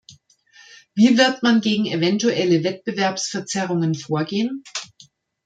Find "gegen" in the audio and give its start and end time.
1.61-1.85